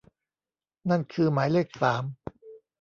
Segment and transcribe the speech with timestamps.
[0.89, 2.03] นั่นคือหมายเลขสาม